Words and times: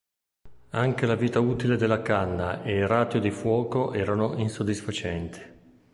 Anche 0.71 1.05
la 1.05 1.13
vita 1.13 1.39
utile 1.41 1.77
della 1.77 2.01
canna 2.01 2.63
ed 2.63 2.75
il 2.77 2.87
rateo 2.87 3.19
di 3.21 3.29
fuoco 3.29 3.93
erano 3.93 4.35
insoddisfacenti. 4.35 5.39